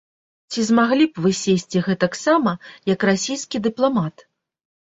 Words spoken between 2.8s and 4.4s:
як расійскі дыпламат?